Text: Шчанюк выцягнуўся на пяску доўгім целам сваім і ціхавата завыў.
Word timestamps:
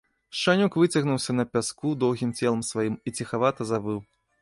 Шчанюк 0.37 0.77
выцягнуўся 0.83 1.35
на 1.41 1.45
пяску 1.51 1.93
доўгім 2.07 2.35
целам 2.41 2.67
сваім 2.73 2.99
і 3.07 3.17
ціхавата 3.19 3.73
завыў. 3.75 4.07